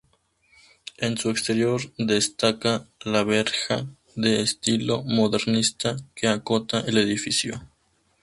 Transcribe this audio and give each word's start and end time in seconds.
En 0.97 1.15
su 1.19 1.29
exterior, 1.29 1.79
destaca 1.95 2.87
la 3.01 3.23
verja 3.23 3.85
de 4.15 4.41
estilo 4.41 5.03
modernista 5.03 5.95
que 6.15 6.27
acota 6.27 6.79
el 6.79 6.97
edificio. 6.97 7.61